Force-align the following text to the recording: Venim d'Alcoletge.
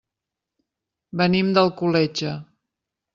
Venim 1.21 1.51
d'Alcoletge. 1.57 2.33